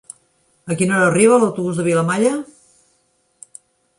[0.71, 2.31] A quina hora arriba l'autobús de Vilamalla?